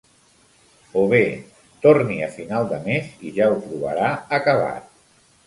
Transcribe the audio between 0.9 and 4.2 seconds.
O bé "Torni a finals de mes i ja ho trobarà